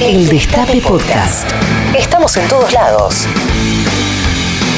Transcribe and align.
El 0.00 0.28
Destape 0.28 0.80
Podcast. 0.80 1.50
Estamos 1.96 2.36
en 2.36 2.48
todos 2.48 2.72
lados. 2.72 3.26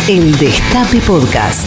El 0.09 0.37
Destape 0.39 0.99
Podcast. 1.01 1.65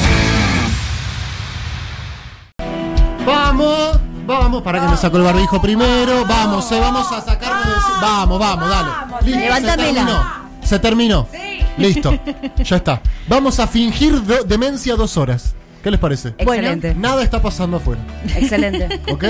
Vamos, 3.25 3.99
vamos, 4.25 4.61
para 4.63 4.81
que 4.81 4.87
me 4.87 4.97
saco 4.97 5.17
el 5.17 5.23
barbijo 5.23 5.61
primero. 5.61 6.25
Vamos, 6.25 6.71
eh, 6.71 6.79
vamos 6.79 7.11
a 7.11 7.21
sacarme 7.21 7.65
de. 7.71 7.75
Vamos, 8.01 8.39
vamos, 8.39 8.69
dale. 8.69 8.89
Listo, 9.25 9.39
Levántamela. 9.39 10.41
Se 10.63 10.79
terminó. 10.79 11.27
Se 11.27 11.27
terminó. 11.27 11.27
Listo, 11.77 12.19
ya 12.63 12.75
está. 12.77 13.01
Vamos 13.27 13.59
a 13.59 13.65
fingir 13.65 14.21
do- 14.23 14.43
demencia 14.43 14.95
dos 14.95 15.17
horas. 15.17 15.55
¿Qué 15.83 15.91
les 15.91 15.99
parece? 15.99 16.29
Excelente. 16.37 16.95
Nada 16.95 17.21
está 17.23 17.41
pasando 17.41 17.77
afuera. 17.77 18.01
Excelente. 18.37 19.01
¿Ok? 19.11 19.25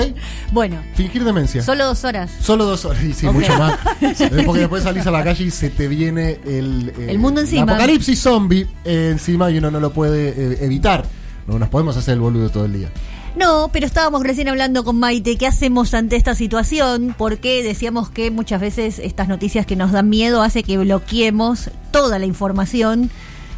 Bueno, 0.52 0.76
Fingir 0.94 1.24
demencia. 1.24 1.62
solo 1.62 1.84
dos 1.86 2.04
horas. 2.04 2.30
Solo 2.40 2.64
dos 2.64 2.84
horas, 2.84 3.02
y 3.04 3.12
sí, 3.12 3.26
mucho 3.26 3.56
más. 3.58 3.76
Porque 4.46 4.60
después 4.60 4.84
salís 4.84 5.04
a 5.06 5.10
la 5.10 5.24
calle 5.24 5.44
y 5.44 5.50
se 5.50 5.70
te 5.70 5.88
viene 5.88 6.38
el, 6.46 6.92
eh, 6.96 7.06
El 7.08 7.18
mundo 7.18 7.40
encima. 7.40 7.62
apocalipsis 7.72 8.20
zombie 8.20 8.66
eh, 8.84 9.08
encima 9.12 9.50
y 9.50 9.58
uno 9.58 9.70
no 9.72 9.80
lo 9.80 9.92
puede 9.92 10.28
eh, 10.28 10.58
evitar. 10.60 11.04
No 11.48 11.58
nos 11.58 11.68
podemos 11.68 11.96
hacer 11.96 12.14
el 12.14 12.20
boludo 12.20 12.48
todo 12.50 12.66
el 12.66 12.72
día. 12.72 12.88
No, 13.36 13.68
pero 13.72 13.84
estábamos 13.84 14.22
recién 14.22 14.46
hablando 14.48 14.84
con 14.84 14.94
Maite, 14.96 15.36
¿qué 15.36 15.48
hacemos 15.48 15.92
ante 15.92 16.14
esta 16.14 16.36
situación? 16.36 17.16
Porque 17.18 17.64
decíamos 17.64 18.08
que 18.08 18.30
muchas 18.30 18.60
veces 18.60 19.00
estas 19.00 19.26
noticias 19.26 19.66
que 19.66 19.74
nos 19.74 19.90
dan 19.90 20.08
miedo 20.08 20.40
hace 20.40 20.62
que 20.62 20.78
bloqueemos 20.78 21.68
toda 21.90 22.20
la 22.20 22.26
información. 22.26 23.10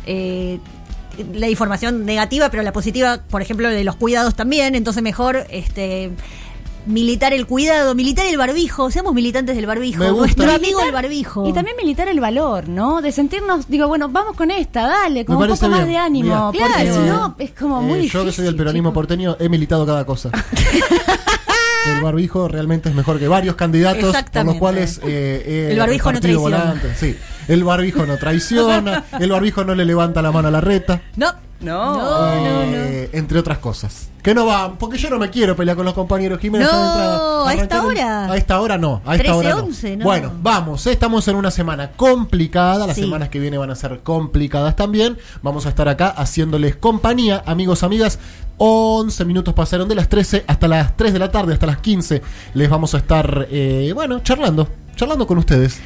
eh, 0.07 0.61
la 1.35 1.49
información 1.49 2.05
negativa, 2.05 2.51
pero 2.51 2.63
la 2.63 2.73
positiva, 2.73 3.21
por 3.29 3.43
ejemplo, 3.43 3.69
de 3.69 3.85
los 3.85 3.97
cuidados 3.97 4.35
también. 4.35 4.75
Entonces 4.75 5.03
mejor 5.03 5.47
este 5.51 6.11
militar 6.87 7.33
el 7.33 7.47
cuidado, 7.49 7.97
militar 7.97 8.27
el 8.27 8.37
barbijo, 8.39 8.93
seamos 8.93 9.13
militantes 9.13 9.57
del 9.57 9.67
barbijo, 9.67 9.99
Me 10.05 10.11
gusta. 10.11 10.21
nuestro 10.37 10.53
amigo 10.53 10.81
el 10.83 10.93
barbijo. 10.93 11.49
Y 11.49 11.53
también 11.53 11.77
militar 11.77 12.07
el 12.07 12.21
valor, 12.21 12.69
¿no? 12.69 13.03
De 13.03 13.11
sentirnos, 13.11 13.69
digo, 13.69 13.89
bueno, 13.89 14.09
vamos 14.09 14.37
con 14.37 14.53
esta, 14.53 14.87
dale, 14.87 15.25
con 15.25 15.37
Me 15.37 15.47
un 15.47 15.51
poco 15.59 15.69
más 15.69 15.85
de 15.85 15.97
ánimo. 15.97 16.53
Mira, 16.53 16.69
porque 16.69 16.83
Claro. 16.85 16.95
si 16.95 17.01
no, 17.11 17.35
es 17.41 17.51
como 17.51 17.83
muy 17.83 17.95
Eh, 17.99 18.03
difícil. 18.03 18.21
yo 18.21 18.25
que 18.27 18.31
soy 18.33 18.45
del 18.45 18.55
peronismo 18.55 18.93
porteño 18.93 19.37
he 19.41 19.49
militado 19.49 19.85
cada 19.85 20.07
cosa. 20.07 20.31
el 21.87 22.03
barbijo 22.03 22.49
realmente 22.49 22.89
es 22.89 22.95
mejor 22.95 23.19
que 23.19 23.29
varios 23.29 23.57
candidatos 23.57 24.15
por 24.33 24.45
los 24.45 24.57
cuales 24.57 24.99
eh, 24.99 25.43
eh, 25.47 25.69
El 25.73 25.79
barbijo 25.79 26.13
no 26.13 26.21
repartido 26.21 26.45
traiciona. 26.49 27.17
el 27.49 27.65
barbijo 27.65 28.07
no 28.07 28.17
traiciona, 28.17 29.05
el 29.21 29.31
barbijo 29.31 29.65
no 29.65 29.75
le 29.75 29.85
levanta 29.85 30.23
la 30.23 30.33
mano 30.33 30.49
a 30.49 30.51
la 30.51 30.61
reta. 30.61 31.03
No, 31.17 31.33
No. 31.61 31.95
no, 31.97 32.35
no, 32.37 32.67
no. 32.67 32.73
eh, 32.77 33.11
entre 33.13 33.39
otras 33.39 33.59
cosas. 33.59 34.11
Que 34.23 34.35
no 34.35 34.45
va, 34.45 34.75
porque 34.79 34.99
yo 34.99 35.09
no 35.09 35.19
me 35.19 35.31
quiero 35.31 35.55
pelear 35.57 35.77
con 35.77 35.87
los 35.87 35.95
compañeros 35.95 36.39
Jiménez. 36.41 36.69
No, 36.71 37.49
está 37.49 37.49
a 37.49 37.55
esta 37.55 37.83
hora. 37.87 38.25
A 38.33 38.37
esta 38.37 38.61
hora 38.61 38.77
no, 38.77 39.01
a 39.07 39.15
esta 39.15 39.33
13, 39.33 39.33
hora 39.33 39.51
no. 39.51 39.57
11, 39.65 39.97
no. 39.97 40.05
Bueno, 40.05 40.33
vamos, 40.43 40.87
eh, 40.87 40.93
estamos 40.93 41.27
en 41.29 41.37
una 41.37 41.51
semana 41.51 41.93
complicada, 41.93 42.87
las 42.87 42.97
Sí. 42.97 43.03
semanas 43.03 43.29
que 43.29 43.39
vienen 43.39 43.61
van 43.61 43.71
a 43.71 43.75
ser 43.77 44.01
complicadas 44.01 44.75
también. 44.77 45.17
Vamos 45.43 45.65
a 45.67 45.69
estar 45.71 45.89
acá 45.89 46.09
haciéndoles 46.09 46.77
compañía, 46.77 47.43
amigos, 47.47 47.83
amigas. 47.85 48.19
11 48.59 49.25
minutos 49.25 49.55
pasaron 49.55 49.89
de 49.89 49.95
las 49.95 50.09
13 50.09 50.45
hasta 50.47 50.67
las 50.67 50.97
3 50.97 51.13
de 51.13 51.19
la 51.21 51.31
tarde, 51.31 51.53
hasta 51.53 51.67
las 51.67 51.79
15. 51.79 52.23
Les 52.55 52.69
vamos 52.69 52.95
a 52.95 52.99
estar, 52.99 53.47
eh, 53.51 53.93
bueno, 53.95 54.21
charlando, 54.21 54.69
charlando 54.97 55.27
con 55.27 55.39
ustedes. 55.39 55.79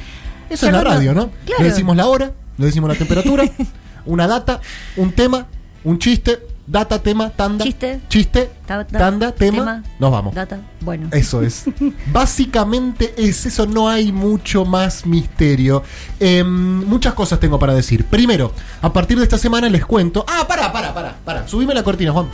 Eso 0.49 0.65
es 0.67 0.73
la 0.73 0.83
radio, 0.83 1.13
¿no? 1.13 1.29
claro. 1.45 1.63
Le 1.63 1.69
decimos 1.69 1.95
la 1.95 2.07
hora, 2.07 2.31
le 2.57 2.65
decimos 2.65 2.89
la 2.89 2.95
temperatura, 2.95 3.43
una 4.05 4.25
data, 4.27 4.59
un 4.97 5.11
tema, 5.13 5.47
un 5.83 5.97
chiste, 5.99 6.39
data, 6.67 7.01
tema, 7.01 7.29
tanda. 7.29 7.63
Chiste. 7.65 8.01
Chiste, 8.07 8.51
Ta- 8.65 8.85
ta- 8.85 8.97
tanda, 8.97 9.31
tema, 9.31 9.83
nos 9.99 10.11
vamos. 10.11 10.33
Data, 10.35 10.59
bueno. 10.81 11.09
Eso 11.11 11.41
es. 11.41 11.65
Básicamente 12.13 13.13
es 13.17 13.45
eso, 13.45 13.65
no 13.65 13.89
hay 13.89 14.11
mucho 14.11 14.63
más 14.65 15.05
misterio. 15.05 15.83
Em, 16.19 16.85
muchas 16.85 17.13
cosas 17.13 17.39
tengo 17.39 17.57
para 17.59 17.73
decir. 17.73 18.05
Primero, 18.05 18.53
a 18.81 18.93
partir 18.93 19.17
de 19.17 19.23
esta 19.23 19.37
semana 19.37 19.69
les 19.69 19.85
cuento. 19.85 20.25
Ah, 20.27 20.47
para, 20.47 20.71
para, 20.71 20.93
para, 20.93 21.15
para. 21.25 21.47
Subime 21.47 21.73
la 21.73 21.83
cortina, 21.83 22.11
Juan. 22.11 22.27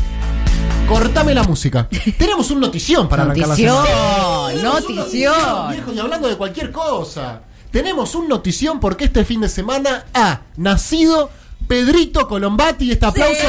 Cortame 0.87 1.33
la 1.33 1.43
música. 1.43 1.87
Tenemos 2.17 2.49
un 2.51 2.59
notición 2.61 3.09
para 3.09 3.23
arrancar 3.23 3.47
la 3.49 3.55
Notición, 3.55 3.85
semana. 3.85 4.47
Tenemos 4.53 4.85
un 4.89 4.95
notición. 4.95 5.33
viejo, 5.71 5.93
y 5.93 5.99
hablando 5.99 6.27
de 6.29 6.35
cualquier 6.37 6.71
cosa. 6.71 7.41
Tenemos 7.71 8.15
un 8.15 8.29
notición 8.29 8.79
porque 8.79 9.05
este 9.05 9.25
fin 9.25 9.41
de 9.41 9.49
semana 9.49 10.05
ha 10.13 10.41
nacido 10.55 11.29
Pedrito 11.67 12.27
Colombati. 12.27 12.91
Este 12.91 13.05
aplauso. 13.05 13.47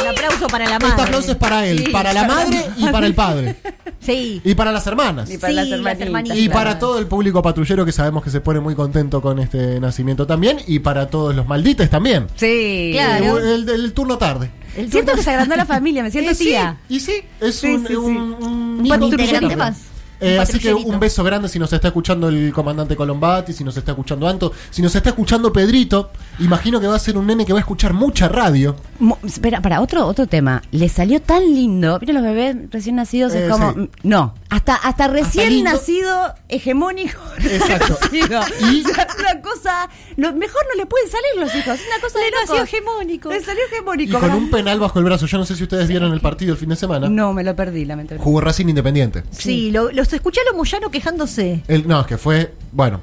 Un 0.00 0.06
aplauso 0.08 0.46
para 0.46 0.64
la 0.64 0.78
madre. 0.78 0.88
Este 0.88 1.02
aplauso 1.02 1.30
es 1.32 1.36
para 1.36 1.66
él, 1.66 1.84
Sí. 1.84 1.92
para 1.92 2.12
la 2.12 2.24
madre 2.26 2.64
y 2.76 2.86
para 2.88 3.06
el 3.06 3.14
padre. 3.14 3.56
Sí. 4.00 4.40
Y 4.44 4.54
para 4.54 4.72
las 4.72 4.86
hermanas. 4.86 5.28
Y 5.30 5.36
para 5.36 5.50
Sí, 5.62 5.70
las 5.70 5.80
las 5.80 6.00
hermanitas. 6.00 6.34
Y 6.38 6.46
Claro. 6.46 6.58
para 6.58 6.78
todo 6.78 6.98
el 6.98 7.06
público 7.06 7.42
patrullero 7.42 7.84
que 7.84 7.92
sabemos 7.92 8.24
que 8.24 8.30
se 8.30 8.40
pone 8.40 8.58
muy 8.58 8.74
contento 8.74 9.20
con 9.20 9.38
este 9.38 9.78
nacimiento 9.78 10.26
también. 10.26 10.56
Y 10.66 10.78
para 10.78 11.08
todos 11.10 11.36
los 11.36 11.46
maldites 11.46 11.90
también. 11.90 12.26
Sí. 12.34 12.92
Claro. 12.94 13.38
Eh, 13.38 13.54
El, 13.56 13.68
el 13.68 13.92
turno 13.92 14.16
tarde. 14.16 14.50
El 14.74 14.90
Siento 14.90 15.12
turno- 15.12 15.16
que 15.16 15.22
se 15.22 15.30
agrandó 15.30 15.54
la 15.54 15.66
familia, 15.66 16.02
me 16.02 16.10
siento 16.10 16.34
sí, 16.34 16.44
tía. 16.46 16.78
y 16.88 16.98
sí, 16.98 17.12
es 17.40 17.56
Sí, 17.56 17.66
un, 17.74 17.80
sí, 17.82 17.88
sí. 17.88 17.94
un- 17.96 18.16
un 18.16 18.90
Un 18.90 19.10
tarde. 19.16 19.56
más. 19.56 19.76
Eh, 20.20 20.38
así 20.38 20.58
que 20.58 20.74
un 20.74 21.00
beso 21.00 21.24
grande 21.24 21.48
si 21.48 21.58
nos 21.58 21.72
está 21.72 21.88
escuchando 21.88 22.28
el 22.28 22.52
comandante 22.52 22.94
Colombati, 22.96 23.52
si 23.52 23.64
nos 23.64 23.76
está 23.76 23.92
escuchando 23.92 24.28
Anto, 24.28 24.52
si 24.70 24.82
nos 24.82 24.94
está 24.94 25.10
escuchando 25.10 25.52
Pedrito. 25.52 26.10
Imagino 26.38 26.80
que 26.80 26.86
va 26.86 26.96
a 26.96 26.98
ser 26.98 27.16
un 27.16 27.26
nene 27.26 27.46
que 27.46 27.52
va 27.52 27.58
a 27.58 27.62
escuchar 27.62 27.92
mucha 27.94 28.28
radio. 28.28 28.76
Mo- 28.98 29.18
Espera, 29.24 29.60
para 29.60 29.80
otro 29.80 30.06
otro 30.06 30.26
tema. 30.26 30.62
Le 30.72 30.88
salió 30.88 31.20
tan 31.22 31.42
lindo. 31.54 31.98
Mira 32.00 32.12
los 32.12 32.22
bebés 32.22 32.56
recién 32.70 32.96
nacidos 32.96 33.32
Eh, 33.34 33.46
es 33.46 33.50
como 33.52 33.72
sí. 33.72 33.78
mm, 33.80 33.88
no, 34.04 34.34
hasta 34.50 34.74
hasta 34.74 35.08
recién 35.08 35.62
nacido 35.64 36.34
hegemónico. 36.48 37.18
Exacto. 37.40 37.96
nacido. 38.02 38.40
Y- 38.70 38.84
O 38.84 38.94
sea, 38.94 39.06
una 39.18 39.40
cosa, 39.42 39.88
lo 40.16 40.32
mejor 40.32 40.60
no 40.70 40.76
le 40.76 40.86
pueden 40.86 41.08
salir 41.08 41.26
los 41.38 41.54
hijos, 41.54 41.78
una 41.86 42.00
cosa 42.02 42.18
de 42.18 42.24
nació 42.32 42.62
hegemónico. 42.64 43.30
Le 43.30 43.40
salió 43.42 43.62
Y 43.70 43.72
hegemónico. 43.74 44.18
con 44.20 44.30
un 44.32 44.50
penal 44.50 44.78
bajo 44.80 44.98
el 44.98 45.04
brazo. 45.04 45.26
Yo 45.26 45.38
no 45.38 45.44
sé 45.46 45.54
si 45.56 45.62
ustedes 45.62 45.88
vieron 45.88 46.12
el 46.12 46.20
partido 46.20 46.52
el 46.52 46.58
fin 46.58 46.68
de 46.68 46.76
semana. 46.76 47.08
No, 47.08 47.32
me 47.32 47.44
lo 47.44 47.54
perdí, 47.56 47.84
lamentablemente. 47.84 48.24
Jugó 48.24 48.40
Racing 48.40 48.66
Independiente. 48.68 49.22
Sí, 49.30 49.70
lo, 49.70 49.90
los 49.92 50.12
escuché 50.12 50.40
a 50.40 50.44
los 50.44 50.56
Moyano 50.56 50.90
quejándose. 50.90 51.62
El- 51.68 51.86
no, 51.86 52.00
es 52.00 52.06
que 52.06 52.18
fue, 52.18 52.52
bueno, 52.72 53.00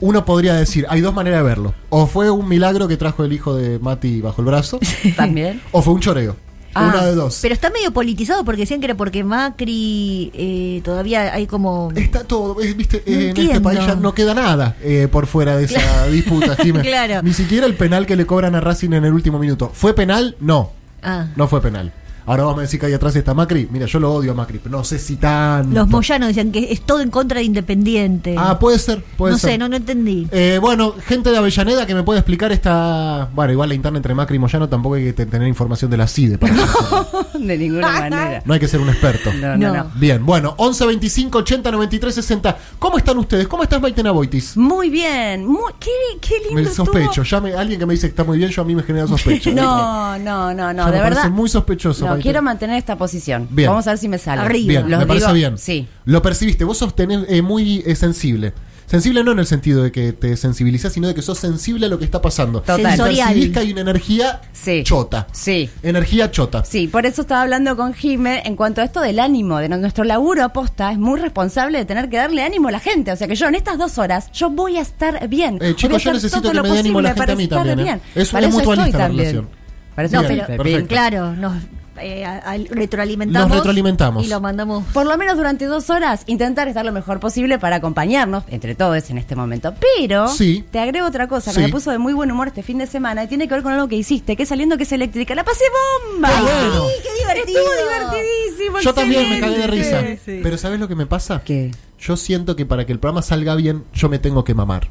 uno 0.00 0.24
podría 0.24 0.54
decir, 0.54 0.86
hay 0.88 1.00
dos 1.00 1.12
maneras 1.14 1.40
de 1.40 1.44
verlo. 1.48 1.74
O 1.90 2.06
fue 2.06 2.30
un 2.30 2.48
milagro 2.48 2.86
que 2.88 2.96
trajo 2.96 3.24
el 3.24 3.32
hijo 3.32 3.54
de 3.56 3.78
Mati 3.78 4.20
bajo 4.20 4.42
el 4.42 4.46
brazo, 4.46 4.78
También. 5.16 5.60
o 5.72 5.82
fue 5.82 5.94
un 5.94 6.00
choreo. 6.00 6.36
Ah, 6.74 6.88
Una 6.92 7.06
de 7.06 7.14
dos. 7.14 7.38
Pero 7.42 7.54
está 7.54 7.70
medio 7.70 7.92
politizado 7.92 8.44
porque 8.44 8.62
decían 8.62 8.80
que 8.80 8.86
era 8.86 8.96
porque 8.96 9.22
Macri 9.24 10.30
eh, 10.34 10.80
todavía 10.84 11.32
hay 11.32 11.46
como... 11.46 11.92
Está 11.94 12.24
todo, 12.24 12.60
eh, 12.60 12.72
viste, 12.74 13.02
No 13.06 13.12
eh, 13.12 13.30
en 13.30 13.36
este 13.36 13.60
país 13.60 13.80
ya 13.86 13.94
no 13.94 14.12
queda 14.14 14.34
nada 14.34 14.76
eh, 14.82 15.08
por 15.10 15.26
fuera 15.26 15.56
de 15.56 15.64
esa 15.64 16.06
disputa. 16.08 16.56
Claro. 16.82 17.22
Ni 17.22 17.32
siquiera 17.32 17.66
el 17.66 17.74
penal 17.74 18.06
que 18.06 18.16
le 18.16 18.26
cobran 18.26 18.54
a 18.54 18.60
Racing 18.60 18.92
en 18.92 19.04
el 19.04 19.12
último 19.12 19.38
minuto. 19.38 19.70
¿Fue 19.72 19.94
penal? 19.94 20.36
No, 20.40 20.72
Ah. 21.02 21.26
no 21.36 21.46
fue 21.48 21.60
penal. 21.60 21.92
Ahora 22.26 22.44
vos 22.44 22.56
me 22.56 22.62
decís 22.62 22.80
que 22.80 22.86
ahí 22.86 22.92
atrás 22.94 23.14
está 23.16 23.34
Macri. 23.34 23.68
Mira, 23.70 23.86
yo 23.86 24.00
lo 24.00 24.12
odio 24.12 24.32
a 24.32 24.34
Macri, 24.34 24.58
pero 24.62 24.78
no 24.78 24.84
sé 24.84 24.98
si 24.98 25.16
tan. 25.16 25.74
Los 25.74 25.88
Moyano 25.88 26.26
decían 26.26 26.50
que 26.52 26.72
es 26.72 26.80
todo 26.82 27.00
en 27.00 27.10
contra 27.10 27.38
de 27.38 27.44
Independiente. 27.44 28.34
Ah, 28.38 28.58
puede 28.58 28.78
ser, 28.78 29.02
puede 29.16 29.32
no 29.32 29.38
ser. 29.38 29.50
sé, 29.52 29.58
no, 29.58 29.68
no 29.68 29.76
entendí. 29.76 30.26
Eh, 30.32 30.58
bueno, 30.60 30.94
gente 31.06 31.30
de 31.30 31.36
Avellaneda 31.38 31.86
que 31.86 31.94
me 31.94 32.02
puede 32.02 32.20
explicar 32.20 32.50
esta. 32.52 33.28
Bueno, 33.34 33.52
igual 33.52 33.68
la 33.68 33.74
interna 33.74 33.98
entre 33.98 34.14
Macri 34.14 34.36
y 34.36 34.38
Moyano 34.38 34.68
tampoco 34.68 34.94
hay 34.94 35.04
que 35.04 35.12
te- 35.12 35.26
tener 35.26 35.46
información 35.48 35.90
de 35.90 35.96
la 35.98 36.06
CIDE. 36.06 36.38
Para 36.38 36.54
hacerlo. 36.64 37.26
De 37.38 37.58
ninguna 37.58 37.90
manera. 37.92 38.42
no 38.44 38.54
hay 38.54 38.60
que 38.60 38.68
ser 38.68 38.80
un 38.80 38.88
experto. 38.88 39.32
No, 39.34 39.56
no, 39.56 39.68
No. 39.68 39.74
no. 39.84 39.90
Bien, 39.96 40.24
bueno, 40.24 40.54
11 40.58 40.86
25 40.86 41.38
80 41.38 41.70
93 41.70 42.14
60. 42.14 42.58
¿Cómo 42.78 42.96
están 42.98 43.18
ustedes? 43.18 43.48
¿Cómo 43.48 43.62
estás, 43.62 43.80
Maitena 43.80 44.10
Boitis? 44.12 44.56
Muy 44.56 44.88
bien. 44.90 45.44
Muy, 45.46 45.72
qué, 45.78 45.90
qué 46.20 46.34
lindo. 46.38 46.54
Me 46.54 46.66
sospecho. 46.66 47.22
Ya 47.22 47.40
me- 47.40 47.54
alguien 47.54 47.78
que 47.78 47.86
me 47.86 47.92
dice 47.94 48.06
que 48.06 48.10
está 48.10 48.24
muy 48.24 48.38
bien, 48.38 48.50
yo 48.50 48.62
a 48.62 48.64
mí 48.64 48.74
me 48.74 48.82
genera 48.82 49.06
sospecha. 49.08 49.50
No, 49.50 50.18
no, 50.18 50.54
no, 50.54 50.72
Ya 50.72 50.72
no. 50.72 50.84
me 50.86 50.92
De 50.92 50.98
parece 50.98 51.20
verdad. 51.22 51.30
muy 51.30 51.48
sospechoso. 51.48 52.06
No, 52.06 52.13
Quiero 52.22 52.42
mantener 52.42 52.76
esta 52.76 52.96
posición. 52.96 53.48
Bien. 53.50 53.68
Vamos 53.68 53.86
a 53.86 53.90
ver 53.90 53.98
si 53.98 54.08
me 54.08 54.18
sale. 54.18 54.42
Arriba. 54.42 54.68
Bien, 54.68 54.90
Los 54.90 55.00
me 55.00 55.06
parece 55.06 55.26
digo- 55.26 55.34
bien. 55.34 55.58
Sí. 55.58 55.86
Lo 56.04 56.22
percibiste. 56.22 56.64
Vos 56.64 56.78
sos 56.78 56.94
tener- 56.96 57.26
eh, 57.28 57.42
muy 57.42 57.82
eh, 57.86 57.94
sensible. 57.96 58.52
Sensible 58.86 59.24
no 59.24 59.32
en 59.32 59.38
el 59.38 59.46
sentido 59.46 59.82
de 59.82 59.90
que 59.90 60.12
te 60.12 60.36
sensibilizás, 60.36 60.92
sino 60.92 61.08
de 61.08 61.14
que 61.14 61.22
sos 61.22 61.38
sensible 61.38 61.86
a 61.86 61.88
lo 61.88 61.98
que 61.98 62.04
está 62.04 62.20
pasando. 62.20 62.60
Total. 62.60 62.82
Percibís 62.98 63.48
que 63.48 63.58
hay 63.58 63.72
una 63.72 63.80
energía 63.80 64.42
Sí. 64.52 64.82
chota. 64.84 65.26
Sí. 65.32 65.70
Energía 65.82 66.30
chota. 66.30 66.66
Sí, 66.66 66.86
por 66.86 67.06
eso 67.06 67.22
estaba 67.22 67.40
hablando 67.40 67.76
con 67.78 67.94
Jime 67.94 68.42
en 68.44 68.56
cuanto 68.56 68.82
a 68.82 68.84
esto 68.84 69.00
del 69.00 69.20
ánimo, 69.20 69.56
de 69.56 69.70
nuestro 69.70 70.04
laburo 70.04 70.44
aposta, 70.44 70.92
es 70.92 70.98
muy 70.98 71.18
responsable 71.18 71.78
de 71.78 71.86
tener 71.86 72.10
que 72.10 72.18
darle 72.18 72.42
ánimo 72.42 72.68
a 72.68 72.72
la 72.72 72.78
gente. 72.78 73.10
O 73.10 73.16
sea 73.16 73.26
que 73.26 73.36
yo 73.36 73.46
en 73.48 73.54
estas 73.54 73.78
dos 73.78 73.96
horas, 73.96 74.30
yo 74.32 74.50
voy 74.50 74.76
a 74.76 74.82
estar 74.82 75.28
bien. 75.28 75.58
Eh, 75.62 75.72
chicos, 75.74 75.96
a 75.96 76.04
yo 76.04 76.12
necesito 76.12 76.42
que 76.50 76.54
lo 76.54 76.62
me 76.62 76.68
dé 76.70 76.78
ánimo 76.80 77.00
la 77.00 77.14
posible 77.14 77.26
gente 77.36 77.54
a 77.54 77.62
mí 77.62 77.66
también, 77.68 77.96
¿eh? 77.96 78.00
Es 78.14 78.32
una 78.34 78.48
mutualista 78.48 78.98
la 78.98 79.08
relación. 79.08 79.48
Para 79.94 80.08
eso 80.08 80.20
No, 80.20 80.28
pero 80.28 80.46
perfecto. 80.46 80.88
claro, 80.88 81.32
nos 81.36 81.54
eh, 82.00 82.24
al- 82.24 82.66
retroalimentamos. 82.68 83.48
Nos 83.48 83.56
retroalimentamos. 83.58 84.24
Y 84.24 84.28
lo 84.28 84.40
mandamos. 84.40 84.84
Por 84.92 85.06
lo 85.06 85.16
menos 85.16 85.36
durante 85.36 85.66
dos 85.66 85.90
horas, 85.90 86.22
intentar 86.26 86.68
estar 86.68 86.84
lo 86.84 86.92
mejor 86.92 87.20
posible 87.20 87.58
para 87.58 87.76
acompañarnos, 87.76 88.44
entre 88.48 88.74
todos 88.74 89.10
en 89.10 89.18
este 89.18 89.36
momento. 89.36 89.74
Pero 89.98 90.28
Sí. 90.28 90.64
te 90.70 90.78
agrego 90.80 91.06
otra 91.06 91.28
cosa 91.28 91.52
Sí. 91.52 91.56
que 91.60 91.66
me 91.66 91.72
puso 91.72 91.90
de 91.90 91.98
muy 91.98 92.12
buen 92.12 92.30
humor 92.30 92.48
este 92.48 92.62
fin 92.62 92.78
de 92.78 92.86
semana 92.86 93.24
y 93.24 93.28
tiene 93.28 93.48
que 93.48 93.54
ver 93.54 93.62
con 93.62 93.72
algo 93.72 93.88
que 93.88 93.96
hiciste, 93.96 94.36
que 94.36 94.42
es 94.44 94.48
saliendo 94.48 94.76
que 94.76 94.82
es 94.84 94.92
eléctrica. 94.92 95.34
¡La 95.34 95.44
pasé 95.44 95.64
bomba! 96.12 96.28
Qué 96.28 96.42
bueno. 96.42 96.86
¡Qué 97.02 97.22
divertido! 97.22 97.58
Estuvo 97.60 97.74
divertidísimo. 98.10 98.80
Yo 98.80 98.94
también 98.94 99.30
me 99.30 99.40
cagué 99.40 99.56
de 99.58 99.64
excelente. 99.64 100.20
risa. 100.26 100.40
Pero 100.42 100.58
¿sabes 100.58 100.80
lo 100.80 100.88
que 100.88 100.94
me 100.94 101.06
pasa? 101.06 101.42
¿Qué? 101.44 101.70
yo 101.98 102.16
siento 102.18 102.54
que 102.54 102.66
para 102.66 102.84
que 102.84 102.92
el 102.92 102.98
programa 102.98 103.22
salga 103.22 103.54
bien, 103.54 103.84
yo 103.94 104.10
me 104.10 104.18
tengo 104.18 104.44
que 104.44 104.52
mamar. 104.52 104.88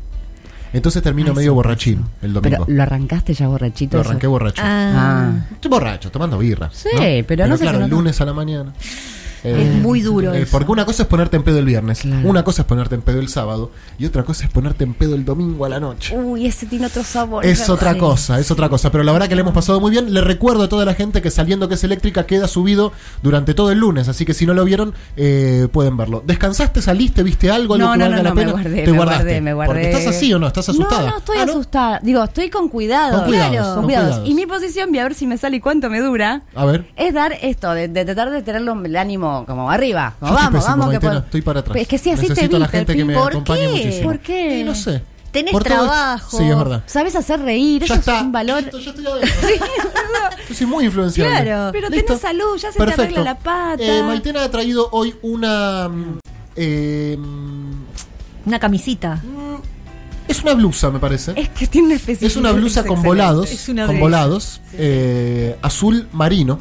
Entonces 0.74 1.02
termino 1.04 1.30
Ay, 1.30 1.36
medio 1.36 1.52
sí, 1.52 1.56
borrachín 1.56 2.06
el 2.22 2.34
domingo. 2.34 2.66
Pero 2.66 2.76
lo 2.76 2.84
arrancaste 2.84 3.34
ya 3.34 3.48
borrachito. 3.48 3.98
Lo 3.98 4.02
eso? 4.02 4.10
arranqué 4.10 4.28
borracho. 4.28 4.62
Ah, 4.66 5.32
Estoy 5.54 5.70
borracho, 5.70 6.12
tomando 6.12 6.38
birra. 6.40 6.70
Sí, 6.74 7.24
pero 7.28 7.48
no 7.48 7.56
sé 7.58 7.64
claro, 7.64 7.78
el 7.78 7.90
no- 7.90 7.96
lunes 7.98 8.20
a 8.20 8.26
la 8.26 8.34
mañana. 8.34 8.74
Es 9.44 9.76
muy 9.82 10.02
duro 10.02 10.34
eh, 10.34 10.44
eso. 10.44 10.52
porque 10.52 10.72
una 10.72 10.86
cosa 10.86 11.04
es 11.04 11.10
ponerte 11.10 11.36
en 11.38 11.44
pedo 11.44 11.60
el 11.60 11.66
viernes, 11.66 12.00
Claro. 12.02 12.28
una 12.30 12.44
cosa 12.44 12.62
es 12.62 12.68
ponerte 12.68 12.96
en 12.96 13.02
pedo 13.02 13.20
el 13.20 13.28
sábado 13.28 13.72
y 14.00 14.06
otra 14.06 14.24
cosa 14.24 14.46
es 14.46 14.52
ponerte 14.52 14.84
en 14.84 14.94
pedo 14.94 15.16
el 15.16 15.26
domingo 15.26 15.66
a 15.66 15.70
la 15.70 15.80
noche. 15.80 16.18
Uy, 16.18 16.46
ese 16.48 16.66
tiene 16.66 16.86
otro 16.88 17.04
sabor. 17.04 17.46
Es 17.46 17.60
¿verdad? 17.60 17.76
otra 17.76 17.98
cosa, 17.98 18.40
es 18.40 18.50
otra 18.52 18.70
cosa. 18.70 18.92
Pero 18.92 19.04
la 19.04 19.12
verdad 19.12 19.28
que 19.28 19.36
le 19.36 19.42
hemos 19.42 19.54
pasado 19.54 19.80
muy 19.80 19.92
bien. 19.92 20.14
Le 20.14 20.22
recuerdo 20.22 20.64
a 20.64 20.70
toda 20.70 20.86
la 20.86 20.94
gente 20.94 21.22
que 21.22 21.30
saliendo 21.32 21.68
que 21.68 21.76
es 21.76 21.84
eléctrica 21.84 22.26
queda 22.26 22.48
subido 22.48 22.94
durante 23.22 23.54
todo 23.54 23.72
el 23.72 23.80
lunes. 23.80 24.08
Así 24.08 24.26
que 24.26 24.34
si 24.34 24.46
no 24.46 24.54
lo 24.54 24.64
vieron, 24.66 24.94
eh, 25.18 25.68
pueden 25.72 25.98
verlo. 25.98 26.24
¿Descansaste, 26.26 26.82
saliste, 26.82 27.24
viste 27.24 27.50
algo, 27.52 27.74
algo 27.76 27.78
No, 27.86 27.92
que 27.94 27.98
no, 28.00 28.06
valga 28.06 28.18
no, 28.18 28.24
la 28.24 28.30
no, 28.30 28.36
me 28.36 28.42
pena? 28.42 28.52
guardé, 28.54 28.82
Te 28.84 28.92
me 28.92 28.98
guardaste. 28.98 29.24
guardé, 29.24 29.42
me 29.42 29.54
guardé. 29.54 29.74
Porque 29.74 29.92
estás 29.92 30.08
así 30.16 30.34
o 30.34 30.40
no, 30.40 30.48
estás 30.48 30.70
asustada. 30.70 31.02
No, 31.04 31.10
no, 31.12 31.18
estoy 31.18 31.38
Ah, 31.40 31.44
asustada. 31.44 32.00
Digo, 32.04 32.24
estoy 32.24 32.50
con 32.50 32.70
cuidado. 32.70 33.18
Con 33.20 33.26
cuidados, 33.28 33.50
Claro, 33.52 33.66
con 33.66 33.76
con 33.76 33.84
cuidados. 33.86 34.08
cuidados. 34.12 34.30
Y 34.30 34.34
mi 34.36 34.46
posición, 34.46 34.90
voy 34.90 35.00
a 35.00 35.04
ver 35.04 35.14
si 35.16 35.28
me 35.28 35.38
sale 35.38 35.58
y 35.58 35.60
cuánto 35.60 35.90
me 35.90 36.00
dura. 36.00 36.44
A 36.56 36.66
ver. 36.66 36.86
Es 36.96 37.14
dar 37.14 37.34
esto, 37.42 37.72
de, 37.74 37.88
de 37.88 38.06
tratar 38.06 38.30
de 38.32 38.42
tenerlo 38.42 38.74
el 38.84 38.96
ánimo 38.96 39.33
como 39.46 39.70
arriba. 39.70 40.16
Como 40.20 40.32
Yo 40.32 40.38
vamos, 40.38 40.66
vamos, 40.66 40.90
que 40.92 41.00
puedo- 41.00 41.20
estoy 41.20 41.42
para 41.42 41.60
atrás. 41.62 41.78
Es 41.78 41.88
que 41.88 41.98
sí, 41.98 42.12
así 42.12 42.24
te 42.24 42.30
Necesito 42.30 42.56
a 42.58 42.60
la 42.60 42.68
vi, 42.68 42.72
gente 42.72 42.96
que 42.96 43.06
me 43.06 43.14
¿por 43.16 43.32
acompañe 43.32 43.62
qué? 43.62 43.70
muchísimo. 43.70 44.10
¿Por 44.10 44.20
qué? 44.20 44.60
Y 44.60 44.64
no 44.64 44.76
sé. 44.76 45.04
Tenés 45.32 45.52
Por 45.52 45.64
todo- 45.64 45.74
trabajo. 45.74 46.38
Sí, 46.38 46.44
es 46.44 46.56
verdad. 46.58 46.84
Sabes 46.86 47.16
hacer 47.16 47.42
reír, 47.42 47.80
Ya 47.82 47.86
eso 47.86 47.94
está. 47.96 48.18
es 48.18 48.22
un 48.22 48.32
valor. 48.32 48.62
Listo, 48.62 48.78
ya 48.80 48.92
estoy. 48.92 49.04
Yo 50.50 50.56
soy 50.56 50.68
muy 50.68 50.86
influenciable. 50.86 51.42
Claro. 51.44 51.72
Pero 51.72 51.90
Listo. 51.90 52.06
tenés 52.06 52.22
salud, 52.22 52.56
ya 52.58 52.72
se 52.72 52.78
te 52.78 52.86
Perfecto. 52.86 53.02
arregla 53.02 53.24
la 53.24 53.38
pata. 53.40 53.84
Eh, 53.84 54.04
Maitena 54.04 54.44
ha 54.44 54.52
traído 54.52 54.90
hoy 54.92 55.16
una. 55.24 55.90
mm, 55.90 56.20
eh, 56.56 57.18
mm, 57.18 57.72
Una 58.46 58.60
camisita. 58.60 59.22
es 60.28 60.42
una 60.44 60.54
blusa, 60.54 60.92
me 60.92 61.00
parece. 61.00 61.34
Es 61.36 61.50
que 61.50 61.66
tiene 61.66 61.88
una 61.88 61.96
especie 61.96 62.28
Es 62.28 62.36
una 62.36 62.52
blusa 62.52 62.84
con 62.86 63.02
volados, 63.02 63.50
Es 63.52 63.68
una 63.70 63.88
con 63.88 64.00
volados, 64.00 64.62
eh, 64.74 65.58
azul 65.64 66.08
marino, 66.12 66.60